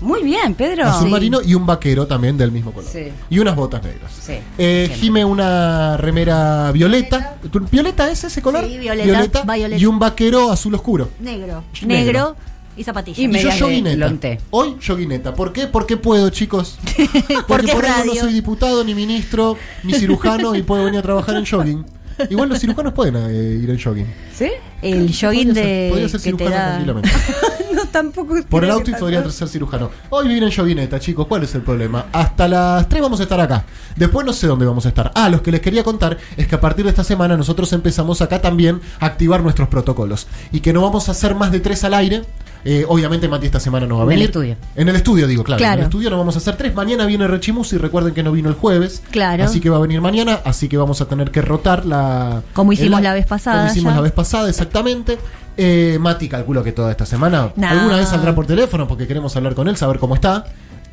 Muy 0.00 0.22
bien, 0.22 0.54
Pedro. 0.54 0.86
azul 0.86 1.06
Sí. 1.06 1.10
marino 1.12 1.40
y 1.44 1.54
un 1.54 1.66
vaquero 1.66 2.06
también 2.06 2.36
del 2.38 2.50
mismo 2.52 2.72
color. 2.72 2.90
Sí. 2.90 3.08
Y 3.28 3.38
unas 3.38 3.54
botas 3.56 3.82
negras. 3.82 4.12
Sí, 4.20 4.34
Eh. 4.58 4.90
Gime 4.94 5.24
una 5.24 5.96
remera 5.96 6.72
violeta. 6.72 7.36
¿Tu- 7.50 7.60
¿Violeta 7.70 8.10
es 8.10 8.24
ese 8.24 8.40
color? 8.42 8.64
Sí, 8.66 8.78
violeta, 8.78 9.42
violeta. 9.44 9.76
Y 9.76 9.86
un 9.86 9.98
vaquero 9.98 10.50
azul 10.50 10.74
oscuro. 10.74 11.08
Negro. 11.20 11.64
Negro. 11.82 11.86
Negro 11.86 12.36
y 12.76 12.84
zapatillas. 12.84 13.18
Y 13.18 13.24
Y 13.24 13.42
yo 13.42 13.50
yoguineta. 13.50 14.38
Hoy 14.50 14.76
yoguineta. 14.80 15.34
¿Por 15.34 15.52
qué? 15.52 15.66
Porque 15.66 15.96
puedo, 15.96 16.30
chicos. 16.30 16.78
Porque 16.96 17.44
Porque 17.46 17.72
por 17.72 17.84
algo 17.84 18.04
no 18.04 18.10
radio. 18.12 18.20
soy 18.22 18.32
diputado, 18.32 18.84
ni 18.84 18.94
ministro, 18.94 19.56
ni 19.82 19.92
cirujano 19.94 20.54
y 20.54 20.62
puedo 20.62 20.84
venir 20.84 21.00
a 21.00 21.02
trabajar 21.02 21.36
en 21.36 21.44
jogging. 21.46 21.84
Igual 22.30 22.48
los 22.48 22.58
cirujanos 22.58 22.92
pueden 22.92 23.16
eh, 23.16 23.60
ir 23.62 23.70
en 23.70 23.80
jogging. 23.80 24.06
¿Sí? 24.34 24.50
El 24.82 25.08
jogging 25.14 25.48
Podría 25.48 25.64
de 25.64 25.88
podría 25.90 26.08
ser 26.08 26.20
que 26.20 26.32
te 26.32 26.36
cirujano 26.38 26.50
da. 26.56 26.66
tranquilamente. 26.68 27.10
no, 27.74 27.84
tampoco. 27.86 28.34
Por 28.48 28.64
el 28.64 28.68
creo 28.68 28.74
outfit 28.74 28.94
que 28.94 29.00
podría 29.00 29.18
tanto. 29.20 29.32
ser 29.32 29.48
cirujano. 29.48 29.90
Hoy 30.08 30.28
viene 30.28 30.46
en 30.46 30.52
Jovineta, 30.52 30.98
chicos. 30.98 31.26
¿Cuál 31.26 31.44
es 31.44 31.54
el 31.54 31.62
problema? 31.62 32.06
Hasta 32.12 32.48
las 32.48 32.88
3 32.88 33.02
vamos 33.02 33.20
a 33.20 33.24
estar 33.24 33.40
acá. 33.40 33.64
Después 33.96 34.24
no 34.26 34.32
sé 34.32 34.46
dónde 34.46 34.64
vamos 34.66 34.86
a 34.86 34.88
estar. 34.88 35.12
Ah, 35.14 35.28
lo 35.28 35.42
que 35.42 35.50
les 35.52 35.60
quería 35.60 35.84
contar 35.84 36.16
es 36.36 36.46
que 36.46 36.54
a 36.54 36.60
partir 36.60 36.84
de 36.84 36.90
esta 36.90 37.04
semana 37.04 37.36
nosotros 37.36 37.72
empezamos 37.72 38.22
acá 38.22 38.40
también 38.40 38.80
a 38.98 39.06
activar 39.06 39.42
nuestros 39.42 39.68
protocolos. 39.68 40.26
Y 40.52 40.60
que 40.60 40.72
no 40.72 40.80
vamos 40.82 41.08
a 41.08 41.12
hacer 41.12 41.34
más 41.34 41.52
de 41.52 41.60
3 41.60 41.84
al 41.84 41.94
aire. 41.94 42.22
Eh, 42.64 42.84
obviamente 42.88 43.26
Mati 43.28 43.46
esta 43.46 43.58
semana 43.60 43.86
no 43.86 43.96
va 43.96 44.02
a 44.02 44.04
En 44.04 44.10
el 44.10 44.16
venir. 44.16 44.28
estudio. 44.30 44.56
En 44.76 44.88
el 44.88 44.96
estudio, 44.96 45.26
digo, 45.26 45.42
claro. 45.44 45.58
Claro. 45.58 45.72
En 45.74 45.78
el 45.80 45.84
estudio 45.84 46.10
no 46.10 46.18
vamos 46.18 46.34
a 46.34 46.38
hacer 46.38 46.56
3. 46.56 46.74
Mañana 46.74 47.06
viene 47.06 47.26
Rechimus 47.26 47.72
y 47.72 47.78
recuerden 47.78 48.12
que 48.14 48.22
no 48.22 48.32
vino 48.32 48.48
el 48.48 48.54
jueves. 48.54 49.02
Claro. 49.10 49.44
Así 49.44 49.60
que 49.60 49.70
va 49.70 49.78
a 49.78 49.80
venir 49.80 50.00
mañana. 50.00 50.40
Así 50.44 50.68
que 50.68 50.76
vamos 50.76 51.00
a 51.00 51.06
tener 51.06 51.30
que 51.30 51.40
rotar 51.42 51.86
la... 51.86 52.42
Como 52.52 52.72
hicimos 52.72 52.98
el- 52.98 53.04
la 53.04 53.14
vez 53.14 53.26
pasada 53.26 53.60
Como 53.62 53.72
hicimos 53.72 53.92
ya. 53.92 53.96
la 53.96 54.02
vez 54.02 54.12
pasada, 54.12 54.48
exactamente. 54.50 55.18
Eh, 55.56 55.98
Mati, 56.00 56.28
calculo 56.28 56.62
que 56.62 56.72
toda 56.72 56.90
esta 56.90 57.06
semana. 57.06 57.50
No. 57.56 57.68
Alguna 57.68 57.96
vez 57.96 58.08
saldrá 58.08 58.34
por 58.34 58.46
teléfono 58.46 58.86
porque 58.86 59.06
queremos 59.06 59.34
hablar 59.36 59.54
con 59.54 59.68
él, 59.68 59.76
saber 59.76 59.98
cómo 59.98 60.14
está. 60.14 60.44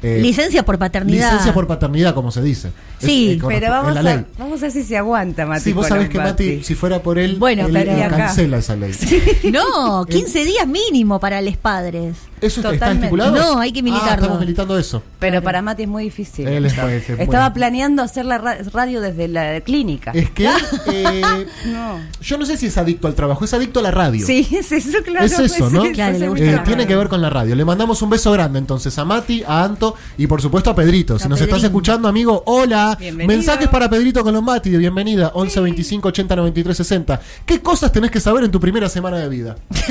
Eh, 0.04 0.20
Licencia 0.22 0.64
por 0.64 0.78
paternidad. 0.78 1.32
licencia 1.32 1.54
por 1.54 1.66
paternidad, 1.66 2.14
como 2.14 2.30
se 2.32 2.42
dice. 2.44 2.70
Sí, 3.00 3.40
corresp- 3.42 3.48
Pero 3.48 3.72
vamos 3.72 3.98
a, 3.98 4.26
vamos 4.38 4.60
a 4.60 4.66
ver 4.66 4.72
si 4.72 4.84
se 4.84 4.96
aguanta, 4.96 5.46
Mati. 5.48 5.64
Sí, 5.64 5.74
vos 5.74 5.88
sabés 5.88 6.08
que 6.10 6.20
Mati, 6.20 6.64
si 6.64 6.76
fuera 6.76 7.02
por 7.02 7.18
él, 7.18 7.38
Bueno, 7.38 7.66
él, 7.66 7.74
pero 7.74 7.92
él 7.94 8.04
acá. 8.04 8.18
cancela 8.18 8.58
esa 8.58 8.76
ley. 8.76 8.92
No, 9.52 10.06
15 10.06 10.46
días 10.46 10.68
mínimo 10.68 11.20
para 11.20 11.42
los 11.42 11.58
padres. 11.58 12.16
¿Eso 12.40 12.62
está- 12.70 12.92
estipulado? 12.92 13.36
No, 13.36 13.60
hay 13.60 13.72
que 13.72 13.80
Ah, 13.80 13.84
militarlo. 13.84 14.14
estamos 14.24 14.40
militando 14.40 14.78
eso. 14.78 15.02
Pero 15.20 15.42
para 15.42 15.62
Mati 15.62 15.84
es 15.84 15.90
muy 15.90 16.04
difícil. 16.04 16.48
Él 16.48 16.66
es 16.66 16.78
muy- 16.78 16.94
es 16.94 17.10
muy- 17.10 17.20
Estaba 17.22 17.52
planeando 17.54 18.04
hacer 18.04 18.26
la 18.26 18.38
ra- 18.38 18.58
radio 18.74 19.02
desde 19.02 19.28
la 19.28 19.60
clínica. 19.62 20.12
Es 20.12 20.30
que 20.30 20.48
eh, 20.94 21.22
No. 21.66 22.00
yo 22.22 22.38
no 22.38 22.46
sé 22.46 22.58
si 22.58 22.68
es 22.68 22.78
adicto 22.78 23.08
al 23.08 23.16
trabajo, 23.16 23.44
es 23.46 23.54
adicto 23.54 23.80
a 23.80 23.84
la 23.84 23.92
radio. 23.92 24.26
Sí, 24.26 24.48
es 24.56 24.72
eso, 24.72 25.00
claro. 25.04 25.26
Es 25.26 25.38
eso, 25.40 25.70
¿no? 25.70 25.84
Claro, 25.92 26.18
le 26.18 26.30
gusta 26.30 26.46
Eh, 26.46 26.62
tiene 26.66 26.86
que 26.86 26.96
ver 26.96 27.08
con 27.08 27.22
la 27.22 27.30
radio. 27.30 27.56
Le 27.56 27.66
mandamos 27.66 28.02
un 28.02 28.10
beso 28.12 28.32
grande 28.32 28.60
entonces 28.60 28.98
a 29.00 29.06
Mati, 29.06 29.44
a 29.48 29.64
Anto 29.64 29.96
y 30.18 30.28
por 30.28 30.42
supuesto 30.42 30.70
a 30.70 30.76
Pedrito. 30.76 31.18
Si 31.18 31.26
A 31.26 31.30
nos 31.30 31.42
estás 31.42 31.64
escuchando, 31.64 32.08
amigo, 32.08 32.44
hola. 32.46 32.96
Bienvenido. 33.00 33.36
Mensajes 33.36 33.68
para 33.68 33.90
Pedrito 33.90 34.24
con 34.24 34.34
los 34.34 34.44
Mati 34.44 34.70
de 34.70 34.78
bienvenida. 34.78 35.32
11 35.34 35.60
25 35.60 36.10
80 36.10 36.36
93 36.36 36.78
60. 36.78 37.20
¿Qué 37.46 37.62
cosas 37.62 37.92
tenés 37.92 38.12
que 38.12 38.20
saber 38.20 38.44
en 38.44 38.52
tu 38.52 38.60
primera 38.60 38.90
semana 38.90 39.18
de 39.18 39.28
vida? 39.30 39.56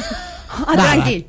Ah, 0.49 0.73
tranqui. 0.73 1.27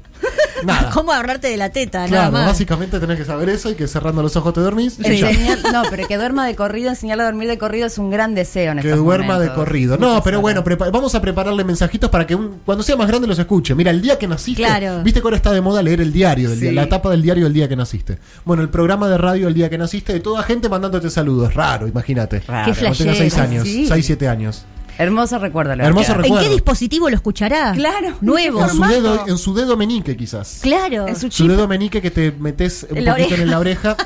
Nada. 0.65 0.89
¿Cómo 0.93 1.11
agarrarte 1.11 1.47
de 1.47 1.57
la 1.57 1.69
teta? 1.69 1.99
nada 1.99 2.07
Claro, 2.09 2.31
más. 2.31 2.45
básicamente 2.47 2.99
tenés 2.99 3.17
que 3.17 3.25
saber 3.25 3.49
eso 3.49 3.69
y 3.69 3.75
que 3.75 3.87
cerrando 3.87 4.21
los 4.21 4.35
ojos 4.35 4.53
te 4.53 4.61
dormís. 4.61 4.97
y 4.99 5.17
ya. 5.17 5.29
Enseñar- 5.31 5.71
no, 5.71 5.83
pero 5.89 6.07
que 6.07 6.17
duerma 6.17 6.45
de 6.45 6.55
corrido, 6.55 6.89
enseñarle 6.89 7.23
a 7.23 7.25
dormir 7.27 7.47
de 7.47 7.57
corrido 7.57 7.87
es 7.87 7.97
un 7.97 8.09
gran 8.09 8.35
deseo 8.35 8.71
en 8.71 8.79
Que 8.79 8.87
estos 8.89 9.03
duerma 9.03 9.39
de 9.39 9.53
corrido. 9.53 9.97
No, 9.97 10.21
pero 10.23 10.41
bueno, 10.41 10.63
vamos 10.91 11.15
a 11.15 11.21
prepararle 11.21 11.63
mensajitos 11.63 12.09
para 12.09 12.25
que 12.27 12.35
un- 12.35 12.59
cuando 12.65 12.83
sea 12.83 12.95
más 12.95 13.07
grande 13.07 13.27
los 13.27 13.37
escuche. 13.39 13.75
Mira, 13.75 13.91
el 13.91 14.01
día 14.01 14.17
que 14.17 14.27
naciste. 14.27 14.61
Claro. 14.63 15.03
Viste 15.03 15.21
que 15.21 15.25
ahora 15.27 15.37
está 15.37 15.51
de 15.51 15.61
moda 15.61 15.81
leer 15.81 16.01
el 16.01 16.11
diario, 16.13 16.49
del 16.49 16.57
Sí. 16.59 16.65
día, 16.65 16.73
la 16.73 16.83
etapa 16.83 17.09
del 17.09 17.21
diario 17.21 17.43
del 17.45 17.53
día 17.53 17.67
que 17.69 17.75
naciste. 17.75 18.17
Bueno, 18.45 18.63
el 18.63 18.69
programa 18.69 19.07
de 19.09 19.17
radio 19.17 19.47
el 19.47 19.53
día 19.53 19.69
que 19.69 19.77
naciste, 19.77 20.13
de 20.13 20.19
toda 20.19 20.43
gente 20.43 20.69
mandándote 20.69 21.09
saludos. 21.09 21.53
Raro, 21.53 21.87
imagínate. 21.87 22.41
Raro. 22.47 22.71
Qué 22.71 22.79
Cuando 22.79 22.97
tengas 22.97 23.17
seis 23.17 23.33
flashero, 23.33 23.51
años, 23.61 23.67
sí. 23.67 23.87
6, 23.87 24.05
7 24.05 24.27
años. 24.27 24.65
Hermoso 24.97 25.37
recuerdo. 25.39 25.75
la 25.75 25.85
Hermoso 25.85 26.13
recuerdo. 26.13 26.37
¿En 26.39 26.43
qué 26.47 26.53
dispositivo 26.53 27.09
lo 27.09 27.15
escuchará? 27.15 27.71
Claro. 27.73 28.15
Nuevo. 28.21 28.61
En 28.63 28.69
su, 28.69 28.81
dedo, 28.83 29.27
en 29.27 29.37
su 29.37 29.53
dedo 29.53 29.77
menique, 29.77 30.15
quizás. 30.17 30.59
Claro. 30.61 31.07
En 31.07 31.15
su 31.15 31.47
dedo 31.47 31.67
menique 31.67 32.01
que 32.01 32.11
te 32.11 32.31
metes 32.31 32.85
un 32.89 32.97
En 32.97 33.05
la 33.05 33.11
poquito 33.11 33.27
oreja. 33.29 33.43
en 33.43 33.49
la 33.51 33.59
oreja 33.59 33.97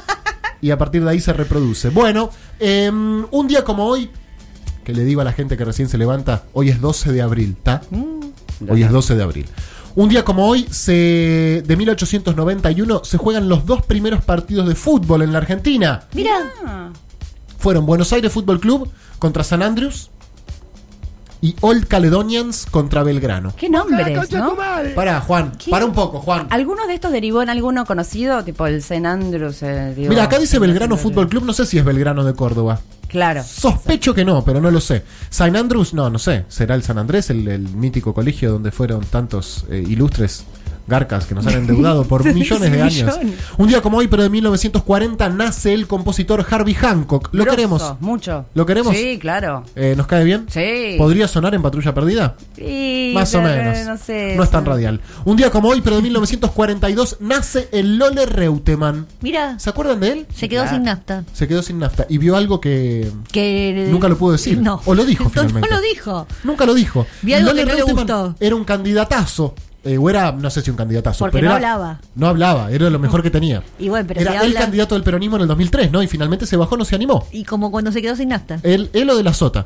y 0.62 0.72
a 0.72 0.78
partir 0.78 1.04
de 1.04 1.10
ahí 1.10 1.20
se 1.20 1.34
reproduce. 1.34 1.90
Bueno, 1.90 2.30
em, 2.60 3.26
un 3.32 3.48
día 3.48 3.64
como 3.64 3.86
hoy, 3.86 4.10
que 4.84 4.94
le 4.94 5.04
digo 5.04 5.22
a 5.22 5.24
la 5.24 5.34
gente 5.34 5.58
que 5.58 5.66
recién 5.66 5.90
se 5.90 5.98
levanta, 5.98 6.44
hoy 6.54 6.70
es 6.70 6.81
12 6.81 7.12
de 7.12 7.21
abril, 7.21 7.56
¿está? 7.57 7.81
Mm. 7.90 8.69
Hoy 8.69 8.83
es 8.83 8.92
12 8.92 9.16
de 9.16 9.24
abril. 9.24 9.45
Un 9.95 10.07
día 10.07 10.24
como 10.24 10.48
hoy, 10.48 10.68
se, 10.71 11.64
de 11.66 11.76
1891, 11.76 13.02
se 13.04 13.18
juegan 13.18 13.50
los 13.50 13.66
dos 13.66 13.86
primeros 13.86 14.24
partidos 14.24 14.68
de 14.68 14.76
fútbol 14.76 15.21
en 15.21 15.31
la 15.33 15.40
Argentina. 15.40 16.04
Mira, 16.14 16.31
Ah, 16.66 16.90
Fueron 17.57 17.86
Buenos 17.86 18.12
Aires 18.14 18.31
Fútbol 18.31 18.60
Club 18.60 18.90
contra 19.19 19.44
San 19.44 19.62
Andrews 19.62 20.10
y 21.42 21.56
Old 21.62 21.88
Caledonians 21.88 22.68
contra 22.69 23.04
Belgrano. 23.04 23.54
qué 23.57 23.68
nombres, 23.69 24.31
¿no? 24.31 24.56
Para, 24.95 25.21
Juan, 25.21 25.54
para 25.69 25.86
un 25.86 25.94
poco, 25.94 26.19
Juan. 26.19 26.48
¿Alguno 26.52 26.86
de 26.88 26.94
estos 26.94 27.12
derivó 27.12 27.42
en 27.42 27.50
alguno 27.50 27.86
conocido? 27.86 28.44
Tipo 28.44 28.68
el 28.68 28.76
St. 28.78 29.06
Andrews. 29.06 29.64
eh, 29.64 29.94
digo, 29.95 30.10
Mira, 30.10 30.24
acá 30.24 30.38
dice 30.38 30.60
Belgrano. 30.60 30.98
Fútbol 30.98 31.28
Club, 31.28 31.44
no 31.45 31.54
sé 31.54 31.66
si 31.66 31.78
es 31.80 31.86
Belgrano 31.86 32.24
de 32.24 32.33
Córdoba. 32.33 32.80
Claro. 33.07 33.44
Sospecho 33.44 34.14
que 34.14 34.24
no, 34.24 34.45
pero 34.45 34.62
no 34.62 34.71
lo 34.71 34.80
sé. 34.80 35.04
San 35.30 35.56
Andrews, 35.56 35.94
no, 35.94 36.10
no 36.10 36.18
sé. 36.19 36.45
¿Será 36.48 36.76
el 36.76 36.83
San 36.83 36.98
Andrés, 36.98 37.30
el, 37.30 37.48
el 37.48 37.68
mítico 37.69 38.14
colegio 38.14 38.52
donde 38.52 38.71
fueron 38.71 39.04
tantos 39.06 39.66
eh, 39.69 39.83
ilustres 39.86 40.45
garcas 40.88 41.26
que 41.26 41.35
nos 41.35 41.45
han 41.47 41.54
endeudado 41.59 42.06
por 42.06 42.23
millones 42.26 42.71
de 42.71 42.81
años? 42.81 43.19
Un 43.57 43.68
día 43.68 43.81
como 43.81 43.97
hoy, 43.97 44.07
pero 44.07 44.23
de 44.23 44.30
1940, 44.30 45.30
nace 45.30 45.73
el 45.73 45.88
compositor 45.88 46.45
Harvey 46.50 46.73
Hancock. 46.73 47.30
¿Lo 47.31 47.44
Grosso, 47.44 47.56
queremos? 47.56 47.95
Mucho. 48.00 48.45
¿Lo 48.54 48.66
queremos? 48.66 48.95
Sí, 48.95 49.18
claro. 49.19 49.64
Eh, 49.76 49.94
¿Nos 49.97 50.07
cae 50.07 50.23
bien? 50.23 50.45
Sí. 50.50 50.95
¿Podría 50.97 51.28
sonar 51.28 51.54
en 51.56 51.61
Patrulla 51.61 51.94
Perdida? 51.94 52.35
Sí, 52.56 53.11
Más 53.14 53.33
o 53.35 53.42
menos. 53.42 53.78
No 53.85 53.97
sé. 53.97 54.35
No 54.35 54.44
es 54.44 54.50
tan 54.52 54.66
radial. 54.66 55.02
Un 55.26 55.38
día 55.38 55.50
como 55.52 55.69
hoy, 55.69 55.81
pero 55.81 55.95
de 55.97 56.02
1942, 56.04 57.18
nace 57.19 57.69
el 57.71 57.97
Lole 57.97 58.26
Reutemann. 58.26 59.07
mira, 59.21 59.59
¿Se 59.59 59.69
acuerdan 59.69 60.00
de 60.00 60.11
él? 60.11 60.28
se 60.33 60.47
quedó 60.50 60.61
Claro. 60.64 60.78
sin 60.78 60.83
nafta. 60.85 61.23
Se 61.33 61.47
quedó 61.47 61.61
sin 61.64 61.80
nafta 61.80 62.06
y 62.09 62.18
vio 62.18 62.35
algo 62.35 62.59
que 62.61 63.09
Que 63.31 63.88
Nunca 63.90 64.07
lo 64.09 64.18
pudo 64.18 64.33
decir. 64.33 64.59
No. 64.61 64.81
O 64.85 64.94
lo 64.94 65.06
dijo 65.06 65.23
No, 65.26 65.30
finalmente. 65.30 65.69
No 65.69 65.76
lo 65.76 65.81
dijo. 65.81 66.28
Nunca 66.44 66.66
lo 66.66 66.73
dijo. 66.73 67.06
Vi 67.21 67.33
algo 67.33 67.50
Lole 67.50 67.61
que 67.61 67.66
no 67.66 67.71
le 67.73 67.78
Reutemann 67.78 68.06
gustó. 68.07 68.35
Era 68.40 68.56
un 68.56 68.64
candidatazo. 68.64 69.54
Eh, 69.83 69.97
era, 70.09 70.31
no 70.31 70.50
sé 70.50 70.61
si 70.61 70.69
un 70.71 70.78
candidatazo. 70.78 71.19
Porque 71.26 71.38
pero 71.40 71.50
no 71.52 71.57
era- 71.57 71.73
hablaba. 71.73 72.00
No 72.16 72.28
hablaba, 72.28 72.71
era 72.71 72.90
lo 72.90 73.00
mejor 73.00 73.23
que 73.23 73.30
tenía. 73.31 73.64
Y 73.80 73.90
bueno, 73.90 74.06
pero 74.07 74.21
era 74.21 74.31
si 74.31 74.38
el 74.38 74.44
habla- 74.44 74.59
candidato 74.61 74.95
del 74.95 75.04
peronismo 75.04 75.35
en 75.38 75.44
el 75.44 75.47
2003, 75.47 75.92
¿no? 75.92 76.02
Y 76.04 76.07
finalmente 76.07 76.45
se 76.45 76.57
bajó, 76.57 76.78
no 76.78 76.85
se 76.85 76.95
animó. 76.95 77.28
Y 77.31 77.44
como 77.44 77.71
cuando 77.71 77.92
se 77.92 78.02
quedó 78.02 78.16
sin 78.16 78.30
nafta. 78.30 78.59
Él, 78.64 78.90
él 78.94 79.09
o 79.09 79.16
de 79.18 79.23
la 79.23 79.33
sota. 79.33 79.66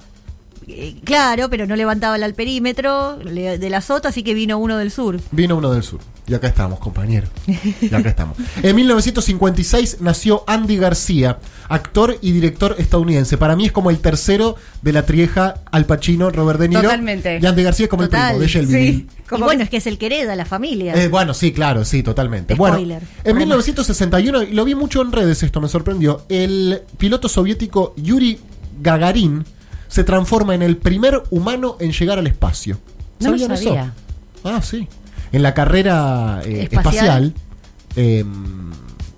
Eh, 0.67 0.95
claro, 1.03 1.50
pero 1.50 1.67
no 1.67 1.75
levantaba 1.75 2.15
el 2.15 2.24
alperímetro 2.24 3.17
le- 3.24 3.57
de 3.60 3.69
la 3.69 3.81
sota, 3.81 4.10
así 4.10 4.24
que 4.24 4.34
vino 4.34 4.57
uno 4.57 4.77
del 4.77 4.89
sur. 4.91 5.19
Vino 5.31 5.55
uno 5.57 5.72
del 5.72 5.84
sur. 5.84 6.00
Y 6.27 6.34
acá 6.34 6.48
estamos, 6.48 6.79
compañero. 6.79 7.27
Y 7.81 7.93
acá 7.93 8.10
estamos. 8.10 8.36
En 8.63 8.75
1956 8.75 9.98
nació 10.01 10.43
Andy 10.48 10.77
García, 10.77 11.38
actor 11.69 12.17
y 12.19 12.31
director 12.31 12.75
estadounidense. 12.79 13.38
Para 13.38 13.55
mí 13.55 13.67
es 13.67 13.72
como 13.72 13.91
el 13.91 14.00
tercero 14.00 14.55
de 14.81 14.91
la 14.91 15.05
trieja 15.05 15.62
Al 15.72 15.86
Pacino, 15.86 16.31
Robert 16.31 16.60
De 16.60 16.67
Niro. 16.69 16.81
Totalmente. 16.81 17.39
Y 17.39 17.45
Andy 17.45 17.62
García 17.62 17.84
es 17.86 17.89
como 17.91 18.01
el 18.03 18.10
primo 18.10 18.39
de 18.39 18.48
Shelbyville. 18.48 18.91
Sí. 18.93 19.07
Y 19.07 19.27
Como 19.29 19.45
bueno, 19.45 19.62
es 19.63 19.69
que 19.69 19.77
es 19.77 19.86
el 19.86 20.00
que 20.00 20.07
hereda 20.07 20.36
la 20.36 20.45
familia. 20.45 20.95
Eh, 20.95 21.10
bueno, 21.10 21.36
sí, 21.36 21.51
claro, 21.51 21.86
sí, 21.86 22.01
totalmente. 22.01 22.55
Spoiler. 22.55 23.01
Bueno, 23.03 23.07
en 23.24 23.38
1961, 23.38 24.43
y 24.43 24.48
lo 24.53 24.65
vi 24.65 24.74
mucho 24.74 25.03
en 25.03 25.12
redes 25.12 25.43
esto, 25.43 25.62
me 25.62 25.67
sorprendió, 25.67 26.25
el 26.29 26.81
piloto 26.98 27.29
soviético 27.29 27.93
Yuri 27.98 28.39
Gagarin 28.81 29.45
se 29.95 30.03
transforma 30.03 30.53
en 30.53 30.61
el 30.61 30.75
primer 30.75 31.23
humano 31.29 31.77
en 31.79 31.93
llegar 31.93 32.19
al 32.19 32.27
espacio. 32.27 32.77
No 33.21 33.31
lo 33.31 33.37
¿Sabían 33.37 33.51
eso? 33.53 33.63
sabía. 33.69 33.93
Ah, 34.43 34.61
sí. 34.61 34.89
En 35.31 35.41
la 35.41 35.53
carrera 35.53 36.41
eh, 36.43 36.63
Espacial. 36.69 36.73
espacial, 37.27 37.33
eh, 37.95 38.25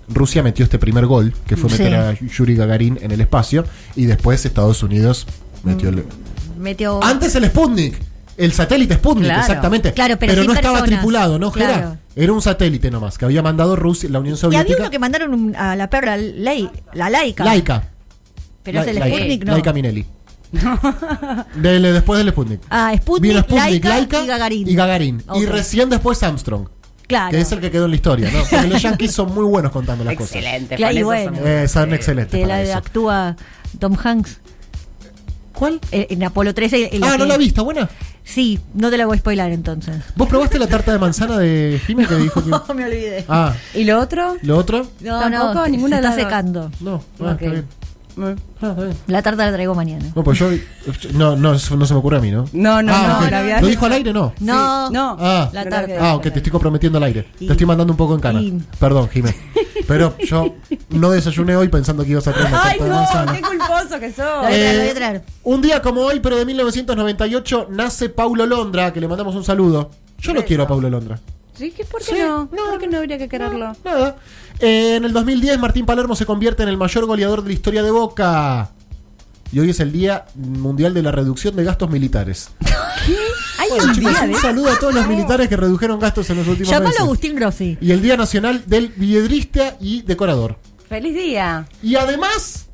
Rusia 0.08 0.44
metió 0.44 0.62
este 0.64 0.78
primer 0.78 1.06
gol, 1.06 1.34
que 1.48 1.56
fue 1.56 1.68
meter 1.68 2.16
Sí. 2.16 2.24
a 2.24 2.28
Yuri 2.28 2.54
Gagarin 2.54 2.96
en 3.02 3.10
el 3.10 3.20
espacio, 3.20 3.64
y 3.96 4.04
después 4.06 4.44
Estados 4.46 4.80
Unidos 4.84 5.26
metió 5.64 5.88
el... 5.88 6.04
Metió. 6.56 7.02
Antes 7.02 7.34
el 7.34 7.44
Sputnik. 7.46 8.00
El 8.36 8.52
satélite 8.52 8.94
Sputnik, 8.94 9.24
Claro. 9.24 9.40
exactamente. 9.40 9.92
Claro, 9.92 10.16
pero 10.16 10.44
no 10.44 10.52
estaba 10.52 10.84
tripulado, 10.84 11.40
¿no? 11.40 11.50
Claro. 11.50 11.96
Era 12.14 12.32
un 12.32 12.40
satélite 12.40 12.88
nomás, 12.92 13.18
que 13.18 13.24
había 13.24 13.42
mandado 13.42 13.74
Rusia, 13.74 14.08
la 14.10 14.20
Unión 14.20 14.36
y 14.36 14.44
había 14.46 14.60
Soviética. 14.60 14.82
uno 14.82 14.90
que 14.92 14.98
mandaron 15.00 15.56
a 15.56 15.74
la 15.74 15.90
perra, 15.90 16.16
Lei- 16.16 16.70
la 16.94 17.10
laica. 17.10 17.42
Laika. 17.44 17.82
Pero 18.62 18.80
es 18.82 18.86
el 18.86 18.94
Laika. 19.00 19.16
Sputnik, 19.16 19.44
¿no? 19.44 19.52
Laika 19.54 19.72
Minelli. 19.72 20.06
Del- 21.54 21.82
después 21.82 22.18
del 22.18 22.30
Sputnik. 22.30 22.60
Ah, 22.70 22.92
Sputnik, 22.96 23.22
Vino 23.30 23.40
Sputnik, 23.42 23.84
Laika, 23.84 23.88
Laika 23.88 24.22
y 24.22 24.26
Gagarin. 24.26 24.68
Y, 24.68 24.74
Gagarin. 24.74 25.22
Y 25.34 25.44
Ok. 25.44 25.50
recién 25.50 25.90
después 25.90 26.22
Armstrong, 26.22 26.68
Claro. 27.06 27.30
que 27.30 27.40
es 27.40 27.52
el 27.52 27.60
que 27.60 27.70
quedó 27.70 27.84
en 27.86 27.90
la 27.90 27.96
historia, 27.96 28.30
¿no? 28.30 28.40
Porque 28.50 28.66
los 28.68 28.82
yankees 28.82 29.12
son 29.12 29.34
muy 29.34 29.44
buenos 29.44 29.72
contando 29.72 30.04
las 30.04 30.14
cosas. 30.14 30.36
Excelente. 30.36 30.76
Claro, 30.76 30.96
y 30.98 31.02
bueno. 31.02 31.32
somos- 31.36 31.46
Eh, 31.46 31.68
son 31.68 31.92
excelentes 31.94 32.38
que 32.40 32.46
la 32.46 32.62
eso. 32.62 32.76
actúa 32.78 33.36
Tom 33.78 33.96
Hanks 34.02 34.40
¿Cuál? 35.52 35.80
eh, 35.90 36.06
en 36.10 36.22
Apolo 36.24 36.54
13. 36.54 36.94
en 36.96 37.02
Ah, 37.04 37.16
¿no 37.18 37.24
la 37.24 37.36
viste? 37.36 37.60
¿Buena? 37.60 37.88
Sí, 38.22 38.60
no 38.74 38.90
te 38.90 38.98
la 38.98 39.06
voy 39.06 39.16
a 39.16 39.20
spoilar 39.20 39.50
entonces. 39.52 39.96
¿Vos 40.14 40.28
probaste 40.28 40.58
la 40.58 40.66
tarta 40.66 40.92
de 40.92 40.98
manzana 40.98 41.38
de 41.38 41.80
Jimmy 41.86 42.04
que 42.04 42.14
dijo 42.16 42.44
que... 42.44 42.50
me 42.74 42.84
olvidé. 42.84 43.24
Ah, 43.28 43.54
¿Y 43.74 43.84
lo 43.84 43.98
otro? 43.98 44.36
¿lo 44.42 44.58
otro? 44.58 44.86
No, 45.00 45.18
Tampoco, 45.18 45.54
no, 45.54 45.68
ninguna 45.68 45.96
se 45.96 46.02
de 46.02 46.08
está 46.08 46.16
dos. 46.22 46.24
secando. 46.24 46.70
No, 46.80 47.02
ah, 47.20 47.32
Ok. 47.32 47.40
está 47.42 47.50
bien. 47.50 47.66
La 49.06 49.22
tarta 49.22 49.46
la 49.46 49.52
traigo 49.52 49.74
mañana. 49.74 50.04
No, 50.14 50.22
pues 50.24 50.38
yo. 50.38 50.50
No, 51.14 51.36
no, 51.36 51.52
no 51.52 51.58
se 51.58 51.76
me 51.94 51.98
ocurre 51.98 52.16
a 52.18 52.20
mí, 52.20 52.30
¿no? 52.30 52.44
No, 52.52 52.82
no, 52.82 52.92
Ah, 52.94 53.06
no, 53.20 53.24
ok. 53.26 53.30
la 53.30 53.38
había 53.40 53.60
¿Lo 53.60 53.66
dijo 53.68 53.86
al 53.86 53.92
aire? 53.92 54.12
No. 54.12 54.32
No, 54.40 54.90
No. 54.90 55.16
Ah. 55.20 55.48
La 55.52 55.64
No 55.64 55.70
tarta. 55.70 55.92
Ah, 56.00 56.14
ok, 56.16 56.22
te 56.24 56.28
estoy 56.38 56.50
comprometiendo 56.52 56.98
al 56.98 57.04
aire. 57.04 57.26
Y- 57.40 57.46
Te 57.46 57.52
estoy 57.52 57.66
mandando 57.66 57.92
un 57.92 57.96
poco 57.96 58.14
en 58.14 58.20
cana. 58.20 58.40
y- 58.40 58.60
Perdón, 58.78 59.08
Jiménez. 59.08 59.36
Pero 59.86 60.16
yo 60.18 60.54
no 60.90 61.10
desayuné 61.10 61.56
hoy 61.56 61.68
pensando 61.68 62.04
que 62.04 62.10
ibas 62.10 62.26
a 62.28 62.32
traer 62.32 62.48
Ay, 62.48 62.52
tarta 62.78 62.84
de 62.84 62.90
no, 62.90 62.96
manzana. 62.96 63.32
qué 63.32 63.40
culposo 63.42 64.00
que 64.00 64.08
sos. 64.12 64.18
La 64.18 64.40
voy 64.40 64.44
a 64.46 64.48
voy 64.48 64.58
Eh, 64.88 64.92
traer. 64.94 65.24
un 65.44 65.62
día 65.62 65.80
como 65.80 66.02
hoy, 66.02 66.20
pero 66.20 66.36
de 66.36 66.44
1998, 66.44 67.68
nace 67.70 68.08
Paulo 68.08 68.44
Londra, 68.46 68.92
que 68.92 69.00
le 69.00 69.08
mandamos 69.08 69.34
un 69.34 69.44
saludo. 69.44 69.90
Yo 70.18 70.32
lo 70.32 70.40
Beso. 70.40 70.46
quiero 70.48 70.62
a 70.64 70.68
Paulo 70.68 70.90
Londra. 70.90 71.18
Sí, 71.58 71.72
¿qué- 71.72 71.84
¿Por 71.84 72.00
qué 72.00 72.06
Sí, 72.14 72.18
no? 72.20 72.44
no, 72.44 72.70
¿Por 72.70 72.78
qué 72.78 72.86
no 72.88 72.98
habría 72.98 73.18
que 73.18 73.28
quererlo? 73.28 73.72
Nada. 73.84 74.16
Eh, 74.60 74.96
en 74.96 75.04
el 75.04 75.12
2010, 75.12 75.58
Martín 75.58 75.84
Palermo 75.86 76.14
se 76.14 76.24
convierte 76.26 76.62
en 76.62 76.68
el 76.68 76.76
mayor 76.76 77.04
goleador 77.06 77.42
de 77.42 77.48
la 77.48 77.54
historia 77.54 77.82
de 77.82 77.90
Boca. 77.90 78.70
Y 79.50 79.60
hoy 79.60 79.70
es 79.70 79.80
el 79.80 79.92
Día 79.92 80.26
Mundial 80.34 80.92
de 80.94 81.02
la 81.02 81.10
Reducción 81.10 81.56
de 81.56 81.64
Gastos 81.64 81.88
Militares. 81.90 82.50
Ay, 83.58 83.68
Bueno, 83.70 83.84
un 83.86 83.94
chicos, 83.94 84.12
día 84.20 84.30
un 84.30 84.34
saludo 84.40 84.70
a 84.70 84.78
todos 84.78 84.94
los 84.94 85.06
militares 85.06 85.48
que 85.48 85.56
redujeron 85.56 85.98
gastos 85.98 86.28
en 86.30 86.36
los 86.36 86.46
últimos 86.46 86.68
Llamalo 86.70 86.88
meses. 86.90 87.00
a 87.00 87.04
Agustín 87.04 87.34
Grossi. 87.34 87.78
Y 87.80 87.90
el 87.92 88.02
Día 88.02 88.16
Nacional 88.16 88.62
del 88.66 88.88
Viedrista 88.88 89.76
y 89.80 90.02
Decorador. 90.02 90.58
Feliz 90.88 91.14
día. 91.14 91.66
Y 91.82 91.96
además, 91.96 92.66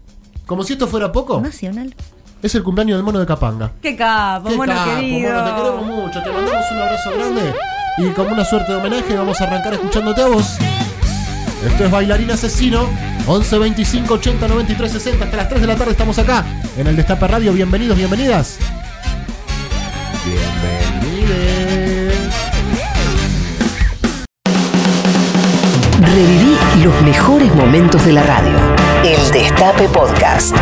como 0.46 0.62
si 0.64 0.72
esto 0.74 0.86
fuera 0.88 1.10
poco, 1.12 1.40
Nacional. 1.40 1.94
es 2.42 2.54
el 2.56 2.62
cumpleaños 2.64 2.96
del 2.98 3.04
mono 3.04 3.18
de 3.20 3.26
Capanga. 3.26 3.72
Qué 3.80 3.96
capo, 3.96 4.48
Qué 4.50 4.56
mono 4.56 4.72
capo, 4.74 4.96
querido. 4.96 5.32
mono, 5.32 5.44
te 5.44 5.54
queremos 5.62 5.86
mucho, 5.86 6.22
te 6.22 6.32
mandamos 6.32 6.64
un 6.72 6.78
abrazo 6.78 7.10
grande. 7.16 7.54
Y 7.96 8.08
como 8.10 8.32
una 8.32 8.44
suerte 8.44 8.72
de 8.72 8.78
homenaje, 8.78 9.14
vamos 9.16 9.40
a 9.40 9.44
arrancar 9.44 9.74
escuchándote 9.74 10.22
a 10.22 10.26
vos. 10.26 10.56
Esto 11.64 11.84
es 11.84 11.90
Bailarín 11.90 12.30
Asesino, 12.30 12.88
11 13.26 13.58
25 13.58 14.14
80 14.14 14.48
93 14.48 14.92
60. 14.92 15.24
Hasta 15.24 15.36
las 15.36 15.48
3 15.48 15.60
de 15.60 15.66
la 15.66 15.76
tarde 15.76 15.92
estamos 15.92 16.18
acá 16.18 16.44
en 16.76 16.86
el 16.86 16.96
Destape 16.96 17.26
Radio. 17.28 17.52
Bienvenidos, 17.52 17.96
bienvenidas. 17.96 18.58
Bienvenides. 20.24 22.14
Reviví 26.00 26.56
los 26.82 27.02
mejores 27.02 27.54
momentos 27.54 28.04
de 28.04 28.12
la 28.12 28.22
radio. 28.24 28.58
El 29.04 29.30
Destape 29.30 29.88
Podcast. 29.88 30.54